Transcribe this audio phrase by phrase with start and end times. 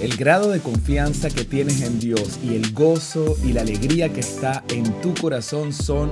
[0.00, 4.20] El grado de confianza que tienes en Dios y el gozo y la alegría que
[4.20, 6.10] está en tu corazón son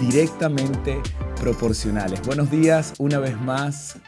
[0.00, 1.00] directamente
[1.40, 2.20] proporcionales.
[2.22, 3.98] Buenos días, una vez más.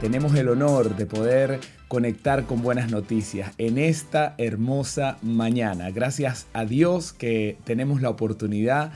[0.00, 5.92] Tenemos el honor de poder conectar con buenas noticias en esta hermosa mañana.
[5.92, 8.90] Gracias a Dios que tenemos la oportunidad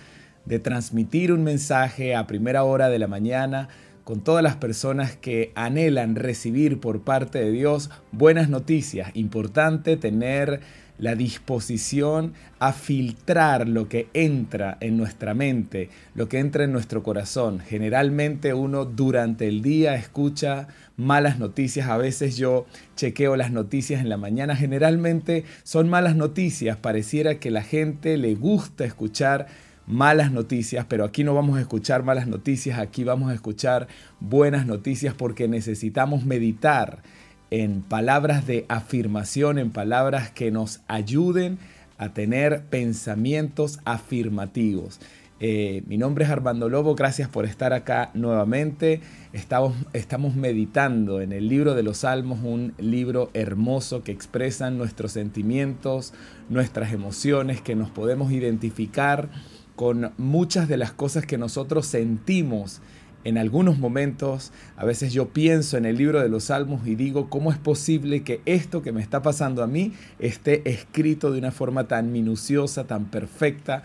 [0.46, 3.68] de transmitir un mensaje a primera hora de la mañana
[4.06, 9.10] con todas las personas que anhelan recibir por parte de Dios buenas noticias.
[9.14, 10.60] Importante tener
[10.96, 17.02] la disposición a filtrar lo que entra en nuestra mente, lo que entra en nuestro
[17.02, 17.58] corazón.
[17.58, 22.64] Generalmente uno durante el día escucha malas noticias, a veces yo
[22.94, 28.36] chequeo las noticias en la mañana, generalmente son malas noticias, pareciera que la gente le
[28.36, 29.48] gusta escuchar
[29.86, 33.88] malas noticias, pero aquí no vamos a escuchar malas noticias, aquí vamos a escuchar
[34.20, 37.02] buenas noticias porque necesitamos meditar
[37.50, 41.58] en palabras de afirmación, en palabras que nos ayuden
[41.98, 45.00] a tener pensamientos afirmativos.
[45.38, 49.02] Eh, mi nombre es Armando Lobo, gracias por estar acá nuevamente.
[49.34, 55.12] Estamos, estamos meditando en el libro de los Salmos, un libro hermoso que expresa nuestros
[55.12, 56.14] sentimientos,
[56.48, 59.28] nuestras emociones, que nos podemos identificar
[59.76, 62.80] con muchas de las cosas que nosotros sentimos
[63.24, 64.52] en algunos momentos.
[64.76, 68.22] A veces yo pienso en el libro de los Salmos y digo, ¿cómo es posible
[68.22, 72.84] que esto que me está pasando a mí esté escrito de una forma tan minuciosa,
[72.84, 73.82] tan perfecta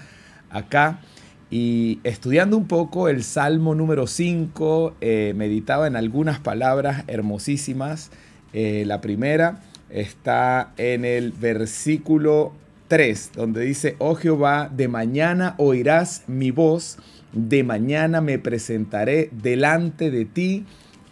[0.50, 1.02] acá?
[1.50, 8.12] Y estudiando un poco el Salmo número 5, eh, meditaba en algunas palabras hermosísimas.
[8.53, 12.53] Eh, la primera está en el versículo
[12.92, 16.97] 3, donde dice, oh Jehová, de mañana oirás mi voz,
[17.31, 20.66] de mañana me presentaré delante de ti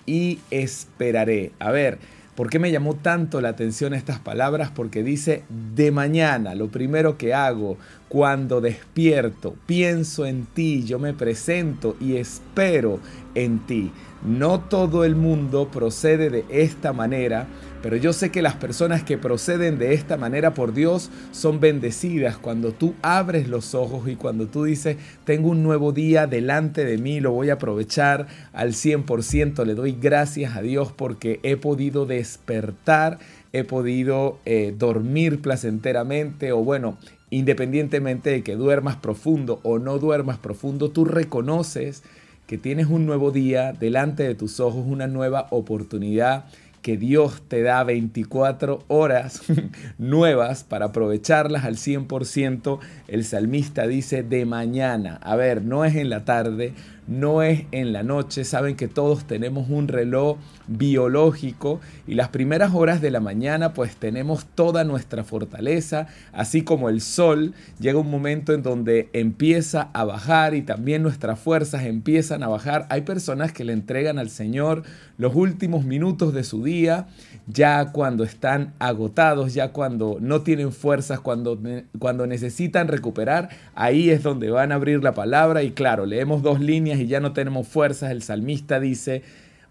[0.05, 1.53] y esperaré.
[1.57, 1.99] A ver,
[2.35, 4.71] ¿por qué me llamó tanto la atención estas palabras?
[4.75, 7.77] Porque dice, de mañana, lo primero que hago
[8.09, 12.99] cuando despierto, pienso en ti, yo me presento y espero
[13.35, 13.91] en ti.
[14.25, 17.47] No todo el mundo procede de esta manera
[17.81, 22.37] pero yo sé que las personas que proceden de esta manera por Dios son bendecidas
[22.37, 26.97] cuando tú abres los ojos y cuando tú dices, tengo un nuevo día delante de
[26.97, 32.05] mí, lo voy a aprovechar al 100%, le doy gracias a Dios porque he podido
[32.05, 33.19] despertar,
[33.53, 36.97] he podido eh, dormir placenteramente o bueno,
[37.29, 42.03] independientemente de que duermas profundo o no duermas profundo, tú reconoces
[42.47, 46.45] que tienes un nuevo día delante de tus ojos, una nueva oportunidad
[46.81, 49.41] que Dios te da 24 horas
[49.97, 52.79] nuevas para aprovecharlas al 100%.
[53.07, 55.19] El salmista dice de mañana.
[55.21, 56.73] A ver, no es en la tarde,
[57.09, 58.45] no es en la noche.
[58.45, 60.37] Saben que todos tenemos un reloj
[60.67, 66.87] biológico y las primeras horas de la mañana pues tenemos toda nuestra fortaleza, así como
[66.87, 67.53] el sol.
[67.79, 72.85] Llega un momento en donde empieza a bajar y también nuestras fuerzas empiezan a bajar.
[72.89, 74.83] Hay personas que le entregan al Señor
[75.17, 77.07] los últimos minutos de su día,
[77.47, 81.59] ya cuando están agotados, ya cuando no tienen fuerzas, cuando,
[81.97, 86.59] cuando necesitan recuperar, ahí es donde van a abrir la palabra y claro, leemos dos
[86.59, 89.23] líneas y ya no tenemos fuerzas, el salmista dice,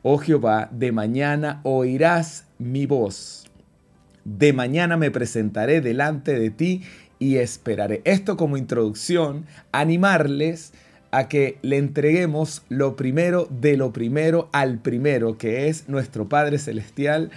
[0.03, 3.47] oh Jehová, de mañana oirás mi voz,
[4.25, 6.83] de mañana me presentaré delante de ti
[7.19, 8.03] y esperaré.
[8.05, 10.73] Esto como introducción, animarles
[11.11, 16.59] a que le entreguemos lo primero de lo primero al primero, que es nuestro Padre
[16.59, 17.31] Celestial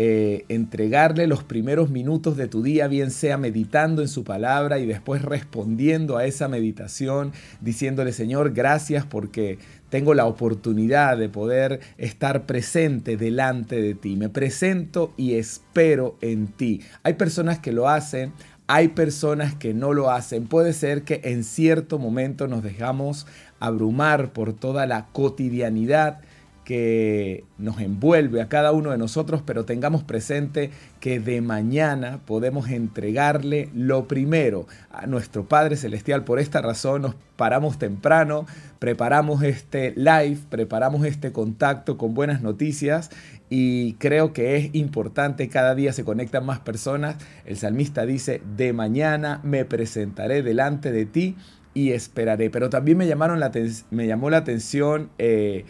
[0.00, 4.86] eh, entregarle los primeros minutos de tu día, bien sea meditando en su palabra y
[4.86, 9.58] después respondiendo a esa meditación, diciéndole, Señor, gracias porque
[9.90, 14.14] tengo la oportunidad de poder estar presente delante de ti.
[14.14, 16.80] Me presento y espero en ti.
[17.02, 18.32] Hay personas que lo hacen,
[18.68, 20.46] hay personas que no lo hacen.
[20.46, 23.26] Puede ser que en cierto momento nos dejamos
[23.58, 26.20] abrumar por toda la cotidianidad
[26.68, 30.70] que nos envuelve a cada uno de nosotros, pero tengamos presente
[31.00, 36.24] que de mañana podemos entregarle lo primero a nuestro Padre Celestial.
[36.24, 38.44] Por esta razón nos paramos temprano,
[38.80, 43.08] preparamos este live, preparamos este contacto con buenas noticias
[43.48, 47.16] y creo que es importante, cada día se conectan más personas.
[47.46, 51.34] El salmista dice, de mañana me presentaré delante de ti
[51.72, 52.50] y esperaré.
[52.50, 53.50] Pero también me, llamaron la,
[53.90, 55.08] me llamó la atención...
[55.16, 55.64] Eh,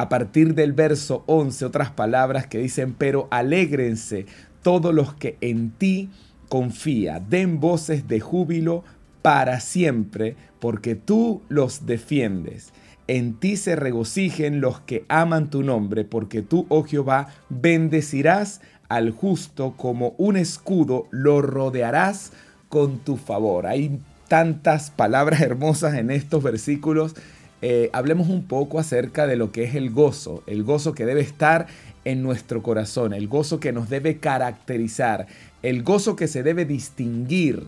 [0.00, 4.24] a partir del verso 11 otras palabras que dicen, pero alégrense
[4.62, 6.08] todos los que en ti
[6.48, 8.82] confía, den voces de júbilo
[9.20, 12.72] para siempre, porque tú los defiendes.
[13.08, 19.10] En ti se regocijen los que aman tu nombre, porque tú, oh Jehová, bendecirás al
[19.10, 22.32] justo como un escudo, lo rodearás
[22.70, 23.66] con tu favor.
[23.66, 27.14] Hay tantas palabras hermosas en estos versículos.
[27.62, 31.20] Eh, hablemos un poco acerca de lo que es el gozo, el gozo que debe
[31.20, 31.66] estar
[32.04, 35.26] en nuestro corazón, el gozo que nos debe caracterizar,
[35.62, 37.66] el gozo que se debe distinguir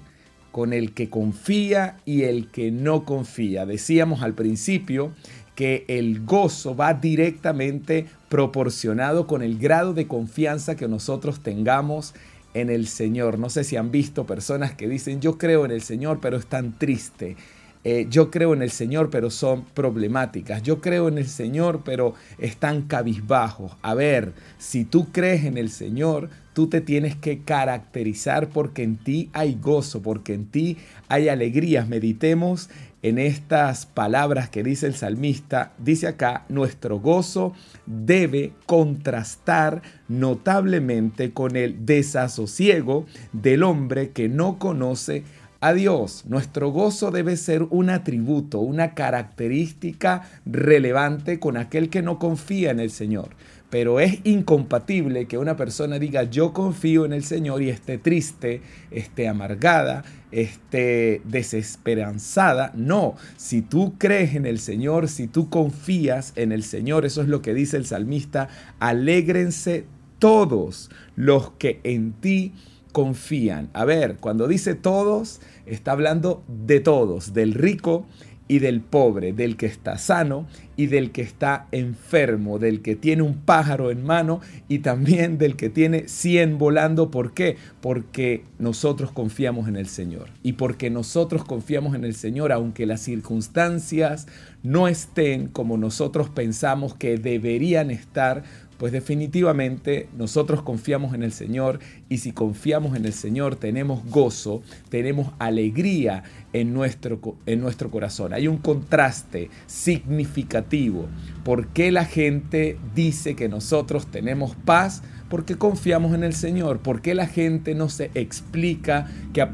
[0.51, 3.67] con el que confía y el que no confía.
[3.67, 5.13] Decíamos al principio
[5.55, 12.15] que el gozo va directamente proporcionado con el grado de confianza que nosotros tengamos
[12.55, 13.39] en el Señor.
[13.39, 16.73] No sé si han visto personas que dicen yo creo en el Señor pero están
[16.79, 17.37] tristes.
[17.85, 20.63] Eh, yo creo en el Señor, pero son problemáticas.
[20.63, 23.73] Yo creo en el Señor, pero están cabizbajos.
[23.83, 28.97] A ver, si tú crees en el Señor, tú te tienes que caracterizar porque en
[28.97, 30.77] ti hay gozo, porque en ti
[31.09, 31.89] hay alegrías.
[31.89, 32.71] Meditemos
[33.03, 35.73] en estas palabras que dice el salmista.
[35.79, 37.53] Dice acá, nuestro gozo
[37.87, 45.25] debe contrastar notablemente con el desasosiego del hombre que no conoce
[45.63, 46.25] a Dios.
[46.27, 52.81] Nuestro gozo debe ser un atributo, una característica relevante con aquel que no confía en
[52.81, 53.31] el Señor.
[53.71, 58.61] Pero es incompatible que una persona diga yo confío en el Señor y esté triste,
[58.91, 62.73] esté amargada, esté desesperanzada.
[62.75, 67.29] No, si tú crees en el Señor, si tú confías en el Señor, eso es
[67.29, 68.49] lo que dice el salmista,
[68.81, 69.87] alégrense
[70.19, 72.53] todos los que en ti
[72.93, 73.71] confían.
[73.73, 78.07] A ver, cuando dice todos, está hablando de todos, del rico
[78.49, 80.47] y del pobre, del que está sano
[80.77, 85.57] y del que está enfermo, del que tiene un pájaro en mano y también del
[85.57, 87.11] que tiene 100 volando.
[87.11, 87.57] ¿Por qué?
[87.81, 90.29] Porque nosotros confiamos en el Señor.
[90.43, 94.27] Y porque nosotros confiamos en el Señor, aunque las circunstancias
[94.63, 98.45] no estén como nosotros pensamos que deberían estar,
[98.83, 104.61] pues definitivamente nosotros confiamos en el Señor y si confiamos en el Señor tenemos gozo,
[104.89, 108.33] tenemos alegría en nuestro, en nuestro corazón.
[108.33, 111.07] Hay un contraste significativo.
[111.45, 115.05] ¿Por qué la gente dice que nosotros tenemos paz?
[115.33, 116.81] Porque confiamos en el Señor.
[116.81, 119.51] ¿Por qué la gente no se explica que a,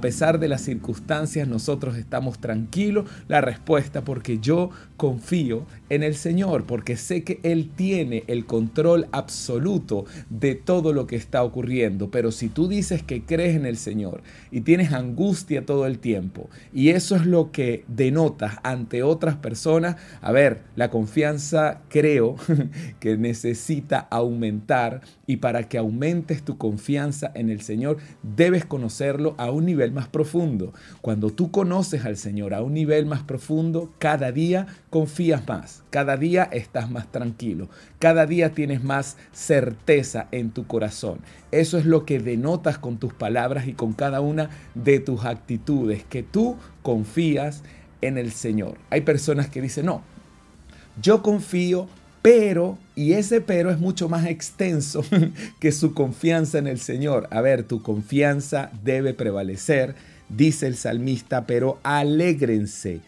[0.00, 3.08] pesar de las circunstancias nosotros estamos tranquilos?
[3.28, 9.06] La respuesta, porque yo confío en el Señor, porque sé que Él tiene el control
[9.12, 12.10] absoluto de todo lo que está ocurriendo.
[12.10, 16.50] Pero si tú dices que crees en el Señor y tienes angustia todo el tiempo,
[16.72, 22.34] y eso es lo que denotas ante otras personas, a ver, la confianza creo
[22.98, 29.50] que necesita aumentar y para que aumentes tu confianza en el Señor, debes conocerlo a
[29.50, 30.72] un nivel más profundo.
[31.02, 36.16] Cuando tú conoces al Señor a un nivel más profundo, cada día confías más, cada
[36.16, 37.68] día estás más tranquilo,
[37.98, 41.18] cada día tienes más certeza en tu corazón.
[41.52, 46.04] Eso es lo que denotas con tus palabras y con cada una de tus actitudes,
[46.04, 47.62] que tú confías
[48.00, 48.78] en el Señor.
[48.90, 50.02] Hay personas que dicen, no,
[51.00, 51.88] yo confío
[52.22, 55.02] pero, y ese pero es mucho más extenso
[55.58, 57.28] que su confianza en el Señor.
[57.30, 59.94] A ver, tu confianza debe prevalecer,
[60.28, 63.00] dice el salmista, pero alégrense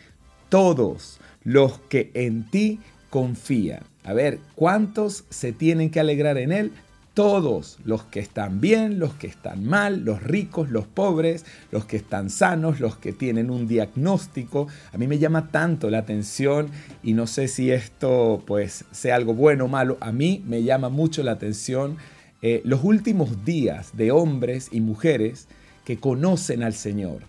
[0.48, 2.80] todos los que en ti
[3.10, 3.82] confían.
[4.02, 6.72] A ver, ¿cuántos se tienen que alegrar en Él?
[7.14, 11.96] Todos, los que están bien, los que están mal, los ricos, los pobres, los que
[11.96, 14.66] están sanos, los que tienen un diagnóstico.
[14.92, 16.68] A mí me llama tanto la atención
[17.02, 20.88] y no sé si esto pues sea algo bueno o malo, a mí me llama
[20.88, 21.98] mucho la atención
[22.40, 25.48] eh, los últimos días de hombres y mujeres
[25.84, 27.22] que conocen al Señor.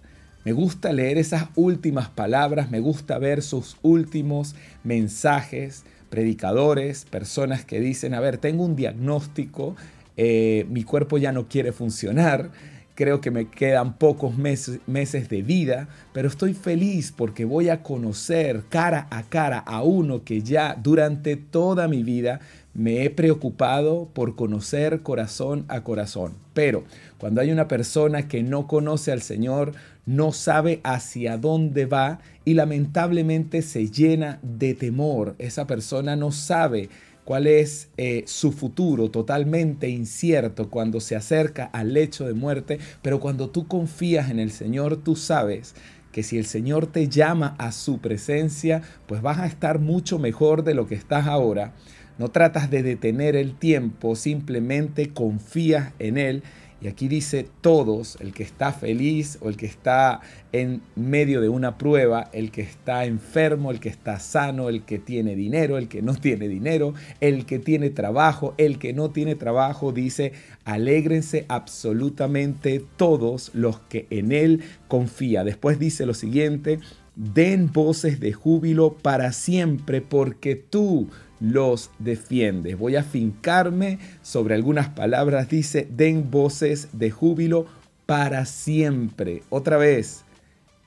[0.45, 7.79] Me gusta leer esas últimas palabras, me gusta ver sus últimos mensajes, predicadores, personas que
[7.79, 9.75] dicen, a ver, tengo un diagnóstico,
[10.15, 12.51] eh, mi cuerpo ya no quiere funcionar,
[12.93, 17.81] creo que me quedan pocos meses, meses de vida, pero estoy feliz porque voy a
[17.81, 22.41] conocer cara a cara a uno que ya durante toda mi vida
[22.75, 26.33] me he preocupado por conocer corazón a corazón.
[26.53, 26.83] Pero
[27.17, 29.73] cuando hay una persona que no conoce al Señor,
[30.05, 35.35] no sabe hacia dónde va y lamentablemente se llena de temor.
[35.37, 36.89] Esa persona no sabe
[37.23, 43.19] cuál es eh, su futuro, totalmente incierto cuando se acerca al lecho de muerte, pero
[43.19, 45.75] cuando tú confías en el Señor, tú sabes
[46.11, 50.63] que si el Señor te llama a su presencia, pues vas a estar mucho mejor
[50.63, 51.73] de lo que estás ahora.
[52.19, 56.43] No tratas de detener el tiempo, simplemente confías en Él
[56.83, 60.19] Y aquí dice todos, el que está feliz o el que está
[60.51, 64.99] en medio de una prueba, el que está enfermo, el que está sano, el que
[64.99, 69.35] tiene dinero, el que no tiene dinero, el que tiene trabajo, el que no tiene
[69.35, 70.33] trabajo, dice,
[70.65, 75.45] alégrense absolutamente todos los que en él confía.
[75.45, 76.79] Después dice lo siguiente,
[77.15, 82.77] den voces de júbilo para siempre porque tú los defiendes.
[82.77, 85.49] Voy a fincarme sobre algunas palabras.
[85.49, 87.65] Dice, den voces de júbilo
[88.05, 89.43] para siempre.
[89.49, 90.23] Otra vez,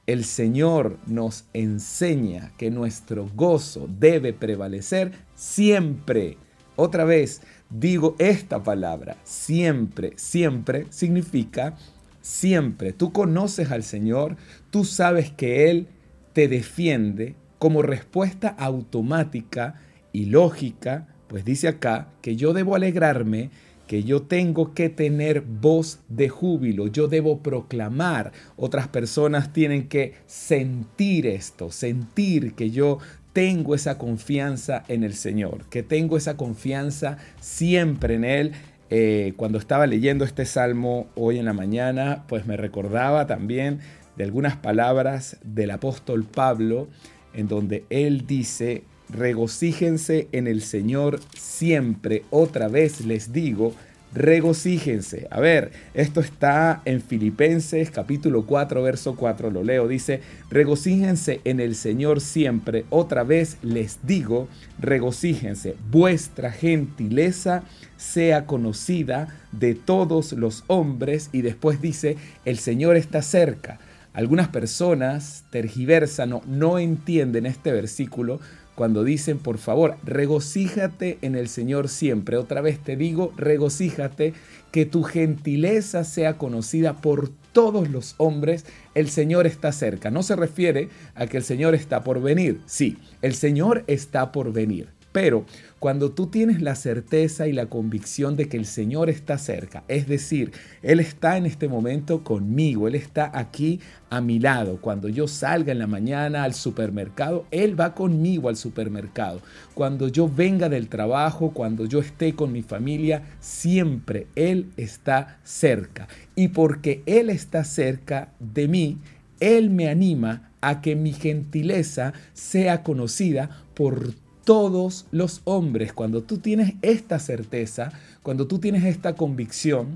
[0.06, 6.38] el Señor nos enseña que nuestro gozo debe prevalecer siempre.
[6.76, 11.76] Otra vez, digo esta palabra, siempre, siempre significa
[12.20, 12.92] siempre.
[12.92, 14.36] Tú conoces al Señor,
[14.70, 15.88] tú sabes que Él
[16.36, 19.80] te defiende como respuesta automática
[20.12, 23.48] y lógica, pues dice acá que yo debo alegrarme,
[23.86, 30.12] que yo tengo que tener voz de júbilo, yo debo proclamar, otras personas tienen que
[30.26, 32.98] sentir esto, sentir que yo
[33.32, 38.52] tengo esa confianza en el Señor, que tengo esa confianza siempre en Él.
[38.90, 43.80] Eh, cuando estaba leyendo este salmo hoy en la mañana, pues me recordaba también
[44.16, 46.88] de algunas palabras del apóstol Pablo,
[47.34, 52.24] en donde él dice, regocíjense en el Señor siempre.
[52.30, 53.74] Otra vez les digo,
[54.14, 55.28] regocíjense.
[55.30, 60.20] A ver, esto está en Filipenses capítulo 4, verso 4, lo leo, dice,
[60.50, 62.86] regocíjense en el Señor siempre.
[62.88, 64.48] Otra vez les digo,
[64.80, 65.76] regocíjense.
[65.90, 67.62] Vuestra gentileza
[67.96, 71.28] sea conocida de todos los hombres.
[71.32, 73.78] Y después dice, el Señor está cerca.
[74.16, 78.40] Algunas personas tergiversan, no, no entienden este versículo
[78.74, 82.38] cuando dicen, por favor, regocíjate en el Señor siempre.
[82.38, 84.32] Otra vez te digo, regocíjate,
[84.72, 90.10] que tu gentileza sea conocida por todos los hombres, el Señor está cerca.
[90.10, 92.62] No se refiere a que el Señor está por venir.
[92.64, 94.88] Sí, el Señor está por venir.
[95.16, 95.46] Pero
[95.78, 100.06] cuando tú tienes la certeza y la convicción de que el Señor está cerca, es
[100.06, 103.80] decir, Él está en este momento conmigo, Él está aquí
[104.10, 104.78] a mi lado.
[104.78, 109.40] Cuando yo salga en la mañana al supermercado, Él va conmigo al supermercado.
[109.72, 116.08] Cuando yo venga del trabajo, cuando yo esté con mi familia, siempre Él está cerca.
[116.34, 118.98] Y porque Él está cerca de mí,
[119.40, 124.12] Él me anima a que mi gentileza sea conocida por
[124.46, 125.92] todos los hombres.
[125.92, 127.90] Cuando tú tienes esta certeza,
[128.22, 129.88] cuando tú tienes esta convicción,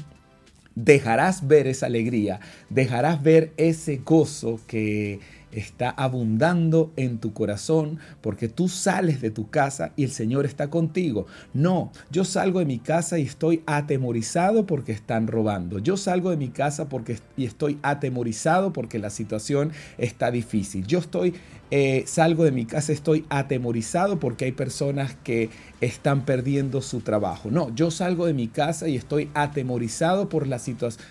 [0.75, 5.21] dejarás ver esa alegría, dejarás ver ese gozo que
[5.53, 10.71] está abundando en tu corazón porque tú sales de tu casa y el Señor está
[10.71, 11.27] contigo.
[11.55, 15.79] No, yo salgo de mi casa y estoy atemorizado porque están robando.
[15.79, 20.87] Yo salgo de mi casa porque y estoy atemorizado porque la situación está difícil.
[20.87, 21.35] Yo estoy
[21.73, 27.51] eh, salgo de mi casa, estoy atemorizado porque hay personas que están perdiendo su trabajo.
[27.51, 31.05] No, yo salgo de mi casa y estoy atemorizado por la situación.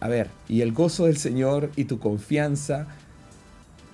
[0.00, 2.88] A ver, y el gozo del Señor y tu confianza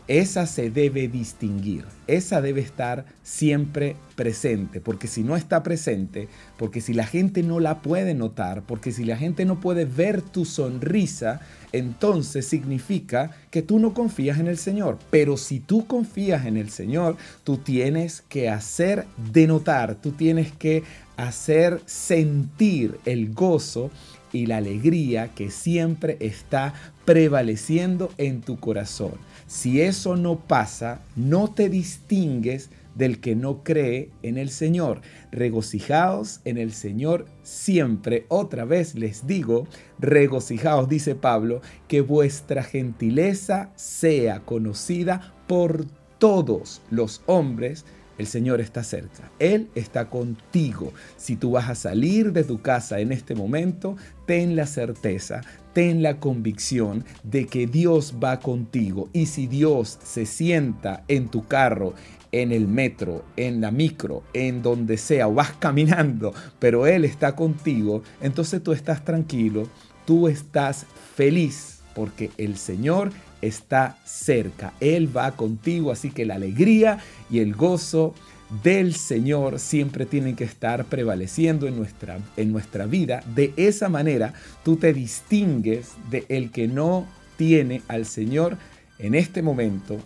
[0.08, 6.80] esa se debe distinguir, esa debe estar siempre presente, porque si no está presente, porque
[6.80, 10.44] si la gente no la puede notar, porque si la gente no puede ver tu
[10.44, 14.98] sonrisa, entonces significa que tú no confías en el Señor.
[15.10, 20.82] Pero si tú confías en el Señor, tú tienes que hacer denotar, tú tienes que
[21.16, 23.92] hacer sentir el gozo
[24.32, 29.12] y la alegría que siempre está prevaleciendo en tu corazón.
[29.46, 35.00] Si eso no pasa, no te distingues del que no cree en el Señor.
[35.30, 38.26] Regocijaos en el Señor siempre.
[38.28, 39.66] Otra vez les digo,
[39.98, 45.86] regocijaos, dice Pablo, que vuestra gentileza sea conocida por
[46.18, 47.84] todos los hombres
[48.18, 49.30] el Señor está cerca.
[49.38, 50.92] Él está contigo.
[51.16, 53.96] Si tú vas a salir de tu casa en este momento,
[54.26, 55.40] ten la certeza,
[55.72, 59.08] ten la convicción de que Dios va contigo.
[59.12, 61.94] Y si Dios se sienta en tu carro,
[62.32, 67.34] en el metro, en la micro, en donde sea, o vas caminando, pero Él está
[67.34, 69.68] contigo, entonces tú estás tranquilo,
[70.04, 73.10] tú estás feliz, porque el Señor
[73.42, 74.72] está cerca.
[74.80, 76.98] Él va contigo, así que la alegría
[77.30, 78.14] y el gozo
[78.62, 83.22] del Señor siempre tienen que estar prevaleciendo en nuestra, en nuestra vida.
[83.34, 84.32] De esa manera
[84.64, 88.56] tú te distingues de el que no tiene al Señor
[88.98, 89.98] en este momento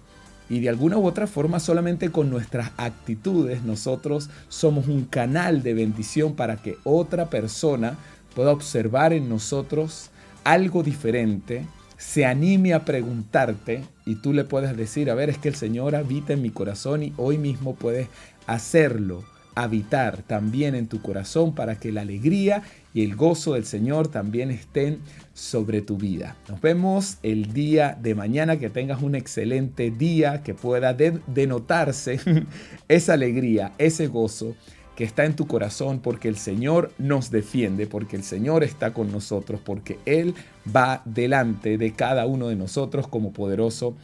[0.53, 5.73] y de alguna u otra forma solamente con nuestras actitudes nosotros somos un canal de
[5.73, 7.97] bendición para que otra persona
[8.35, 10.11] pueda observar en nosotros
[10.45, 11.65] algo diferente,
[12.03, 15.95] se anime a preguntarte y tú le puedes decir, a ver, es que el Señor
[15.95, 18.09] habita en mi corazón y hoy mismo puedes
[18.47, 19.23] hacerlo,
[19.55, 24.51] habitar también en tu corazón para que la alegría y el gozo del Señor también
[24.51, 24.99] estén
[25.33, 26.37] sobre tu vida.
[26.49, 32.19] Nos vemos el día de mañana, que tengas un excelente día, que pueda denotarse
[32.89, 34.57] esa alegría, ese gozo
[34.97, 39.11] que está en tu corazón porque el Señor nos defiende, porque el Señor está con
[39.11, 40.35] nosotros, porque Él
[40.75, 43.97] va delante de cada uno de nosotros como poderoso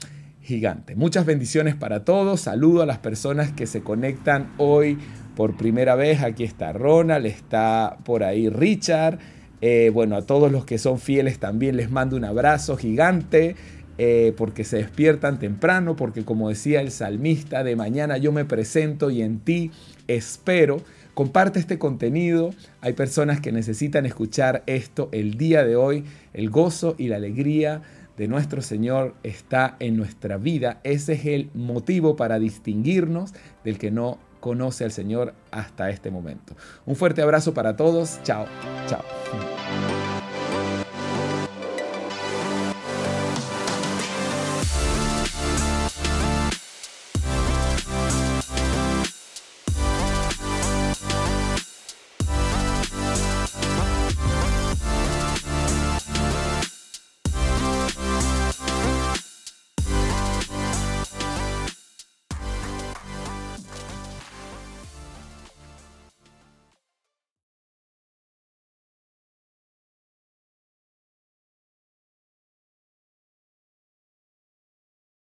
[0.42, 0.96] gigante.
[0.96, 2.40] Muchas bendiciones para todos.
[2.40, 4.98] Saludo a las personas que se conectan hoy
[5.36, 6.22] por primera vez.
[6.22, 9.18] Aquí está Ronald, está por ahí Richard.
[9.60, 13.56] Eh, bueno, a todos los que son fieles también les mando un abrazo gigante.
[14.00, 19.10] Eh, porque se despiertan temprano, porque como decía el salmista, de mañana yo me presento
[19.10, 19.72] y en ti
[20.06, 20.80] espero.
[21.14, 22.50] Comparte este contenido.
[22.80, 26.04] Hay personas que necesitan escuchar esto el día de hoy.
[26.32, 27.82] El gozo y la alegría
[28.16, 30.80] de nuestro Señor está en nuestra vida.
[30.84, 36.54] Ese es el motivo para distinguirnos del que no conoce al Señor hasta este momento.
[36.86, 38.20] Un fuerte abrazo para todos.
[38.22, 38.46] Chao,
[38.86, 39.02] chao.